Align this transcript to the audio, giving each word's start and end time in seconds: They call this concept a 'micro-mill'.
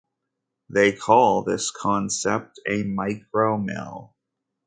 They 0.67 0.93
call 0.93 1.43
this 1.43 1.69
concept 1.69 2.59
a 2.67 2.81
'micro-mill'. 2.81 4.15